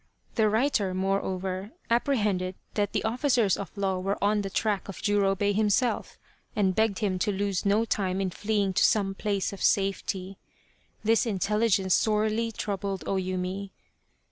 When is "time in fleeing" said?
7.85-8.73